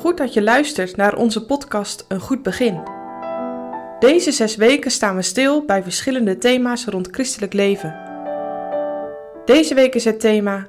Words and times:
Goed 0.00 0.16
dat 0.16 0.34
je 0.34 0.42
luistert 0.42 0.96
naar 0.96 1.16
onze 1.16 1.44
podcast 1.44 2.04
Een 2.08 2.20
Goed 2.20 2.42
Begin. 2.42 2.82
Deze 3.98 4.32
zes 4.32 4.56
weken 4.56 4.90
staan 4.90 5.16
we 5.16 5.22
stil 5.22 5.64
bij 5.64 5.82
verschillende 5.82 6.38
thema's 6.38 6.84
rond 6.84 7.08
christelijk 7.10 7.52
leven. 7.52 7.94
Deze 9.44 9.74
week 9.74 9.94
is 9.94 10.04
het 10.04 10.20
thema 10.20 10.68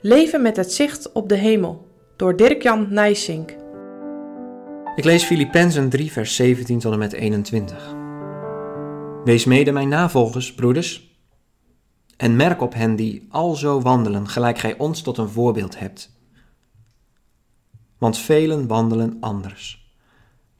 Leven 0.00 0.42
met 0.42 0.56
het 0.56 0.72
zicht 0.72 1.12
op 1.12 1.28
de 1.28 1.34
hemel 1.34 1.86
door 2.16 2.36
Dirk-Jan 2.36 2.86
Nijsink. 2.90 3.56
Ik 4.96 5.04
lees 5.04 5.24
Filippenzen 5.24 5.88
3 5.88 6.12
vers 6.12 6.36
17 6.36 6.78
tot 6.78 6.92
en 6.92 6.98
met 6.98 7.12
21. 7.12 7.94
Wees 9.24 9.44
mede 9.44 9.72
mijn 9.72 9.88
navolgers, 9.88 10.54
broeders, 10.54 11.18
en 12.16 12.36
merk 12.36 12.60
op 12.60 12.74
hen 12.74 12.96
die 12.96 13.26
al 13.28 13.54
zo 13.54 13.80
wandelen, 13.80 14.28
gelijk 14.28 14.58
gij 14.58 14.78
ons 14.78 15.02
tot 15.02 15.18
een 15.18 15.28
voorbeeld 15.28 15.78
hebt 15.78 16.18
want 18.00 18.18
velen 18.18 18.66
wandelen 18.66 19.16
anders. 19.20 19.92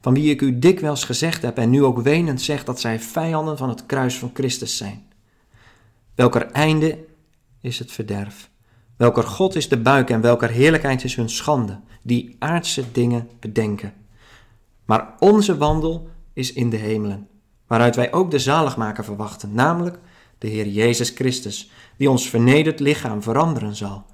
Van 0.01 0.13
wie 0.13 0.29
ik 0.29 0.41
u 0.41 0.59
dikwijls 0.59 1.03
gezegd 1.03 1.41
heb 1.41 1.57
en 1.57 1.69
nu 1.69 1.83
ook 1.83 2.01
wenend 2.01 2.41
zeg 2.41 2.63
dat 2.63 2.79
zij 2.79 2.99
vijanden 2.99 3.57
van 3.57 3.69
het 3.69 3.85
kruis 3.85 4.17
van 4.17 4.31
Christus 4.33 4.77
zijn. 4.77 5.05
Welker 6.15 6.45
einde 6.51 7.05
is 7.61 7.79
het 7.79 7.91
verderf. 7.91 8.49
Welker 8.97 9.23
God 9.23 9.55
is 9.55 9.69
de 9.69 9.77
buik 9.77 10.09
en 10.09 10.21
welker 10.21 10.49
heerlijkheid 10.49 11.03
is 11.03 11.15
hun 11.15 11.29
schande, 11.29 11.79
die 12.01 12.35
aardse 12.39 12.91
dingen 12.91 13.29
bedenken. 13.39 13.93
Maar 14.85 15.13
onze 15.19 15.57
wandel 15.57 16.09
is 16.33 16.53
in 16.53 16.69
de 16.69 16.77
hemelen, 16.77 17.27
waaruit 17.67 17.95
wij 17.95 18.13
ook 18.13 18.31
de 18.31 18.39
zaligmaker 18.39 19.03
verwachten, 19.03 19.53
namelijk 19.53 19.99
de 20.37 20.47
Heer 20.47 20.67
Jezus 20.67 21.09
Christus, 21.09 21.71
die 21.97 22.09
ons 22.09 22.29
vernederd 22.29 22.79
lichaam 22.79 23.23
veranderen 23.23 23.75
zal 23.75 24.05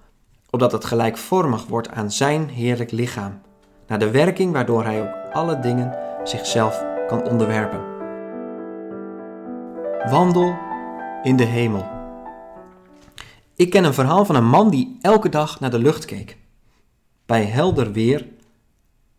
opdat 0.50 0.72
het 0.72 0.86
gelijkvormig 0.86 1.66
wordt 1.66 1.90
aan 1.90 2.12
zijn 2.12 2.50
heerlijk 2.50 2.92
lichaam, 2.92 3.42
naar 3.88 4.00
de 4.00 4.12
werking 4.12 4.54
waardoor 4.54 4.84
hij 4.84 5.02
ook 5.02 5.34
alle 5.34 5.60
dingen 5.60 5.98
zichzelf 6.24 6.84
kan 7.08 7.30
onderwerpen. 7.30 7.96
Wandel 10.10 10.56
in 11.24 11.36
de 11.36 11.44
hemel. 11.44 11.86
Ik 13.56 13.70
ken 13.70 13.84
een 13.84 13.94
verhaal 13.94 14.26
van 14.26 14.36
een 14.36 14.48
man 14.48 14.70
die 14.70 14.98
elke 15.02 15.30
dag 15.30 15.60
naar 15.60 15.72
de 15.72 15.80
lucht 15.80 16.06
keek. 16.06 16.38
Bij 17.26 17.44
helder 17.44 17.92
weer 17.92 18.28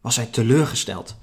was 0.01 0.17
hij 0.17 0.27
teleurgesteld, 0.27 1.17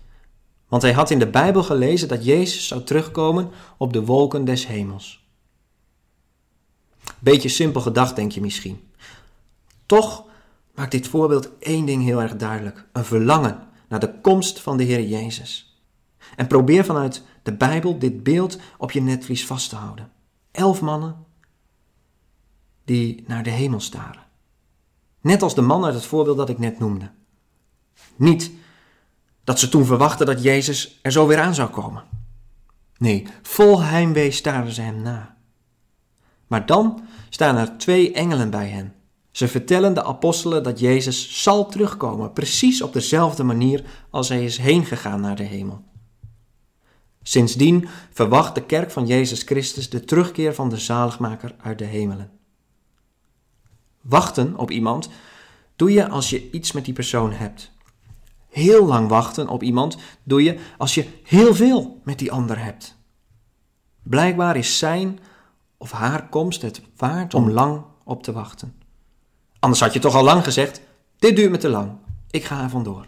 want 0.67 0.81
hij 0.81 0.93
had 0.93 1.09
in 1.09 1.19
de 1.19 1.27
Bijbel 1.27 1.63
gelezen 1.63 2.07
dat 2.07 2.25
Jezus 2.25 2.67
zou 2.67 2.83
terugkomen 2.83 3.49
op 3.77 3.93
de 3.93 4.05
wolken 4.05 4.45
des 4.45 4.67
hemels. 4.67 5.23
Beetje 7.19 7.49
simpel 7.49 7.81
gedacht, 7.81 8.15
denk 8.15 8.31
je 8.31 8.41
misschien. 8.41 8.79
Toch 9.85 10.25
maakt 10.75 10.91
dit 10.91 11.07
voorbeeld 11.07 11.57
één 11.59 11.85
ding 11.85 12.03
heel 12.03 12.21
erg 12.21 12.35
duidelijk: 12.35 12.87
een 12.91 13.05
verlangen 13.05 13.67
naar 13.87 13.99
de 13.99 14.19
komst 14.21 14.59
van 14.59 14.77
de 14.77 14.83
Heer 14.83 15.03
Jezus. 15.03 15.79
En 16.35 16.47
probeer 16.47 16.85
vanuit 16.85 17.23
de 17.43 17.53
Bijbel 17.53 17.99
dit 17.99 18.23
beeld 18.23 18.59
op 18.77 18.91
je 18.91 19.01
netvlies 19.01 19.45
vast 19.45 19.69
te 19.69 19.75
houden. 19.75 20.11
Elf 20.51 20.81
mannen 20.81 21.25
die 22.83 23.23
naar 23.27 23.43
de 23.43 23.49
hemel 23.49 23.79
staren. 23.79 24.23
Net 25.21 25.41
als 25.41 25.55
de 25.55 25.61
man 25.61 25.85
uit 25.85 25.93
het 25.93 26.05
voorbeeld 26.05 26.37
dat 26.37 26.49
ik 26.49 26.59
net 26.59 26.79
noemde. 26.79 27.11
Niet 28.15 28.51
dat 29.43 29.59
ze 29.59 29.69
toen 29.69 29.85
verwachten 29.85 30.25
dat 30.25 30.43
Jezus 30.43 30.99
er 31.01 31.11
zo 31.11 31.27
weer 31.27 31.39
aan 31.39 31.55
zou 31.55 31.69
komen. 31.69 32.03
Nee, 32.97 33.27
vol 33.41 33.81
heimwee 33.81 34.31
staren 34.31 34.71
ze 34.71 34.81
hem 34.81 35.01
na. 35.01 35.37
Maar 36.47 36.65
dan 36.65 37.07
staan 37.29 37.55
er 37.55 37.77
twee 37.77 38.13
engelen 38.13 38.49
bij 38.49 38.69
hen 38.69 38.93
ze 39.35 39.47
vertellen 39.47 39.93
de 39.93 40.03
apostelen 40.03 40.63
dat 40.63 40.79
Jezus 40.79 41.43
zal 41.43 41.65
terugkomen, 41.65 42.33
precies 42.33 42.81
op 42.81 42.93
dezelfde 42.93 43.43
manier 43.43 43.83
als 44.09 44.29
hij 44.29 44.43
is 44.43 44.57
heen 44.57 44.85
gegaan 44.85 45.21
naar 45.21 45.35
de 45.35 45.43
hemel. 45.43 45.83
Sindsdien 47.21 47.87
verwacht 48.11 48.55
de 48.55 48.65
kerk 48.65 48.91
van 48.91 49.05
Jezus 49.05 49.41
Christus 49.41 49.89
de 49.89 50.05
terugkeer 50.05 50.53
van 50.53 50.69
de 50.69 50.77
zaligmaker 50.77 51.55
uit 51.61 51.77
de 51.77 51.85
hemelen. 51.85 52.31
Wachten 54.01 54.57
op 54.57 54.71
iemand 54.71 55.09
doe 55.75 55.91
je 55.91 56.09
als 56.09 56.29
je 56.29 56.51
iets 56.51 56.71
met 56.71 56.85
die 56.85 56.93
persoon 56.93 57.31
hebt. 57.31 57.71
Heel 58.49 58.85
lang 58.85 59.09
wachten 59.09 59.47
op 59.47 59.63
iemand 59.63 59.97
doe 60.23 60.43
je 60.43 60.59
als 60.77 60.93
je 60.93 61.07
heel 61.23 61.55
veel 61.55 62.01
met 62.03 62.19
die 62.19 62.31
ander 62.31 62.63
hebt. 62.63 62.97
Blijkbaar 64.03 64.55
is 64.55 64.77
zijn 64.77 65.19
of 65.77 65.91
haar 65.91 66.29
komst 66.29 66.61
het 66.61 66.81
waard 66.97 67.33
om 67.33 67.49
lang 67.49 67.83
op 68.03 68.23
te 68.23 68.31
wachten. 68.31 68.83
Anders 69.65 69.83
had 69.83 69.93
je 69.93 69.99
toch 69.99 70.15
al 70.15 70.23
lang 70.23 70.43
gezegd: 70.43 70.81
dit 71.17 71.35
duurt 71.35 71.51
me 71.51 71.57
te 71.57 71.69
lang. 71.69 71.91
Ik 72.29 72.45
ga 72.45 72.63
er 72.63 72.69
vandoor. 72.69 73.07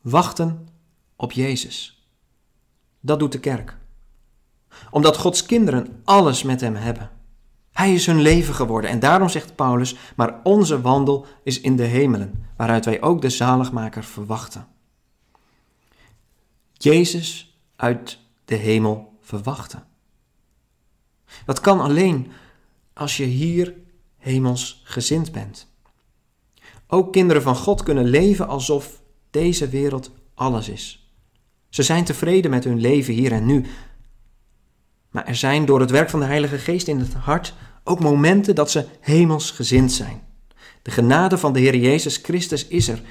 Wachten 0.00 0.68
op 1.16 1.32
Jezus. 1.32 2.06
Dat 3.00 3.18
doet 3.18 3.32
de 3.32 3.40
kerk. 3.40 3.76
Omdat 4.90 5.16
Gods 5.16 5.46
kinderen 5.46 6.00
alles 6.04 6.42
met 6.42 6.60
Hem 6.60 6.74
hebben. 6.74 7.10
Hij 7.72 7.94
is 7.94 8.06
hun 8.06 8.20
leven 8.20 8.54
geworden 8.54 8.90
en 8.90 8.98
daarom 8.98 9.28
zegt 9.28 9.54
Paulus, 9.54 9.96
maar 10.14 10.40
onze 10.42 10.80
wandel 10.80 11.26
is 11.42 11.60
in 11.60 11.76
de 11.76 11.84
hemelen, 11.84 12.46
waaruit 12.56 12.84
wij 12.84 13.02
ook 13.02 13.20
de 13.22 13.30
zaligmaker 13.30 14.04
verwachten. 14.04 14.66
Jezus 16.72 17.58
uit 17.76 18.18
de 18.44 18.54
hemel 18.54 19.18
verwachten. 19.20 19.84
Dat 21.44 21.60
kan 21.60 21.80
alleen 21.80 22.32
als 22.92 23.16
je 23.16 23.24
hier 23.24 23.84
hemels 24.26 24.80
gezind 24.84 25.32
bent. 25.32 25.66
Ook 26.86 27.12
kinderen 27.12 27.42
van 27.42 27.56
God 27.56 27.82
kunnen 27.82 28.04
leven 28.04 28.48
alsof 28.48 29.00
deze 29.30 29.68
wereld 29.68 30.10
alles 30.34 30.68
is. 30.68 31.10
Ze 31.68 31.82
zijn 31.82 32.04
tevreden 32.04 32.50
met 32.50 32.64
hun 32.64 32.80
leven 32.80 33.14
hier 33.14 33.32
en 33.32 33.46
nu. 33.46 33.64
Maar 35.10 35.26
er 35.26 35.36
zijn 35.36 35.64
door 35.64 35.80
het 35.80 35.90
werk 35.90 36.10
van 36.10 36.20
de 36.20 36.26
Heilige 36.26 36.58
Geest 36.58 36.88
in 36.88 36.98
het 36.98 37.14
hart 37.14 37.54
ook 37.84 38.00
momenten 38.00 38.54
dat 38.54 38.70
ze 38.70 38.86
hemels 39.00 39.50
gezind 39.50 39.92
zijn. 39.92 40.22
De 40.82 40.90
genade 40.90 41.38
van 41.38 41.52
de 41.52 41.60
Heer 41.60 41.76
Jezus 41.76 42.16
Christus 42.16 42.66
is 42.66 42.88
er 42.88 43.02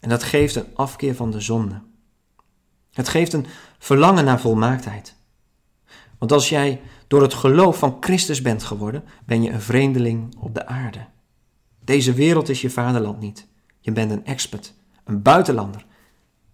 en 0.00 0.08
dat 0.08 0.22
geeft 0.22 0.54
een 0.54 0.74
afkeer 0.74 1.14
van 1.14 1.30
de 1.30 1.40
zonde. 1.40 1.82
Het 2.92 3.08
geeft 3.08 3.32
een 3.32 3.46
verlangen 3.78 4.24
naar 4.24 4.40
volmaaktheid. 4.40 5.14
Want 6.18 6.32
als 6.32 6.48
jij 6.48 6.80
door 7.06 7.22
het 7.22 7.34
geloof 7.34 7.78
van 7.78 7.96
Christus 8.00 8.42
bent 8.42 8.62
geworden, 8.62 9.04
ben 9.26 9.42
je 9.42 9.50
een 9.50 9.60
vreemdeling 9.60 10.34
op 10.38 10.54
de 10.54 10.66
aarde. 10.66 11.06
Deze 11.84 12.12
wereld 12.12 12.48
is 12.48 12.60
je 12.60 12.70
vaderland 12.70 13.20
niet. 13.20 13.48
Je 13.80 13.92
bent 13.92 14.10
een 14.10 14.24
expert, 14.24 14.74
een 15.04 15.22
buitenlander. 15.22 15.86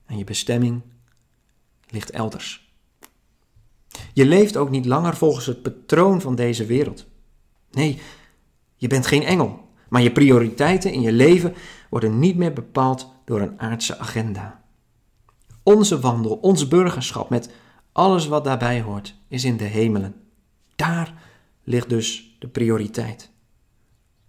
En 0.07 0.19
je 0.19 0.25
bestemming 0.25 0.83
ligt 1.89 2.11
elders. 2.11 2.73
Je 4.13 4.27
leeft 4.27 4.57
ook 4.57 4.71
niet 4.71 4.87
langer 4.87 5.17
volgens 5.17 5.47
het 5.47 5.63
patroon 5.63 6.21
van 6.21 6.35
deze 6.35 6.67
wereld. 6.67 7.07
Nee, 7.71 8.01
je 8.77 8.87
bent 8.87 9.07
geen 9.07 9.23
engel, 9.23 9.69
maar 9.89 10.03
je 10.03 10.13
prioriteiten 10.13 10.93
in 10.93 11.01
je 11.01 11.13
leven 11.13 11.55
worden 11.91 12.19
niet 12.19 12.37
meer 12.37 12.53
bepaald 12.53 13.13
door 13.25 13.41
een 13.41 13.61
aardse 13.61 13.99
agenda. 13.99 14.65
Onze 15.63 16.01
wandel, 16.01 16.35
ons 16.35 16.69
burgerschap 16.69 17.31
met 17.31 17.51
alles 17.93 18.27
wat 18.27 18.45
daarbij 18.45 18.81
hoort, 18.81 19.15
is 19.29 19.45
in 19.45 19.57
de 19.57 19.65
hemelen. 19.65 20.22
Daar 20.77 21.15
ligt 21.65 21.89
dus 21.89 22.37
de 22.39 22.49
prioriteit. 22.49 23.31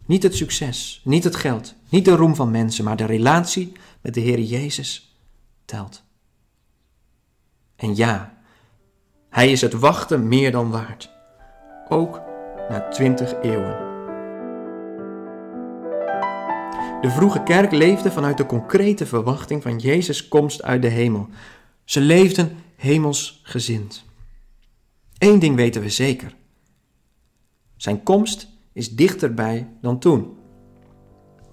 Niet 0.06 0.24
het 0.24 0.36
succes, 0.36 1.02
niet 1.04 1.24
het 1.24 1.36
geld, 1.36 1.76
niet 1.90 2.06
de 2.06 2.16
roem 2.16 2.36
van 2.36 2.52
mensen, 2.52 2.84
maar 2.84 2.98
de 2.98 3.06
relatie 3.06 3.72
met 4.02 4.14
de 4.14 4.20
Heer 4.20 4.40
Jezus 4.40 5.18
telt. 5.66 6.04
En 7.76 7.96
ja, 7.96 8.42
Hij 9.30 9.52
is 9.52 9.62
het 9.62 9.74
wachten 9.74 10.28
meer 10.28 10.52
dan 10.52 10.70
waard, 10.70 11.10
ook 11.90 12.22
na 12.70 12.88
twintig 12.90 13.34
eeuwen. 13.42 13.92
De 17.02 17.10
vroege 17.10 17.44
kerk 17.44 17.72
leefde 17.72 18.12
vanuit 18.12 18.38
de 18.38 18.46
concrete 18.46 19.06
verwachting 19.06 19.62
van 19.62 19.78
Jezus' 19.78 20.28
komst 20.28 20.64
uit 20.64 20.82
de 20.82 20.88
hemel. 20.88 21.28
Ze 21.84 22.02
leefden 22.02 22.58
hemelsgezind. 22.76 24.06
Eén 25.18 25.40
ding 25.40 25.56
weten 25.56 25.82
we 25.82 25.90
zeker. 25.90 26.36
Zijn 27.84 28.04
komst 28.04 28.48
is 28.74 28.96
dichterbij 28.96 29.70
dan 29.82 30.00
toen. 30.00 30.38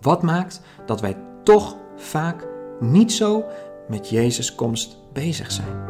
Wat 0.00 0.22
maakt 0.22 0.60
dat 0.86 1.00
wij 1.00 1.16
toch 1.44 1.76
vaak 1.96 2.46
niet 2.80 3.12
zo 3.12 3.44
met 3.88 4.08
Jezus' 4.08 4.54
komst 4.54 5.12
bezig 5.12 5.50
zijn? 5.50 5.89